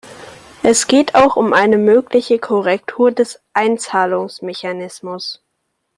Es 0.63 0.87
geht 0.87 1.13
auch 1.13 1.35
um 1.35 1.53
eine 1.53 1.77
mögliche 1.77 2.39
Korrektur 2.39 3.11
des 3.11 3.39
Einzahlungsmechanismus. 3.53 5.43